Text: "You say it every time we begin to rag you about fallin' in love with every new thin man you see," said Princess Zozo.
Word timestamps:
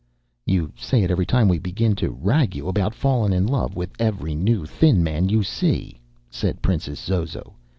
"You 0.47 0.73
say 0.75 1.03
it 1.03 1.11
every 1.11 1.27
time 1.27 1.47
we 1.47 1.59
begin 1.59 1.93
to 1.97 2.09
rag 2.09 2.55
you 2.55 2.67
about 2.67 2.95
fallin' 2.95 3.33
in 3.33 3.45
love 3.45 3.75
with 3.75 3.91
every 3.99 4.33
new 4.33 4.65
thin 4.65 5.03
man 5.03 5.29
you 5.29 5.43
see," 5.43 6.01
said 6.27 6.59
Princess 6.63 6.99
Zozo. 6.99 7.53